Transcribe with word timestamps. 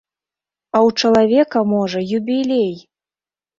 А 0.71 0.77
ў 0.87 1.03
чалавека, 1.03 1.63
можа, 1.75 1.99
юбілей! 2.19 2.75